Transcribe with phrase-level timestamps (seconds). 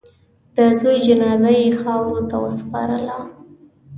[0.55, 3.17] د زوی جنازه یې خاورو ته وسپارله.